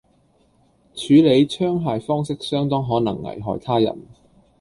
[0.95, 4.01] 處理槍械方式相當可能危害他人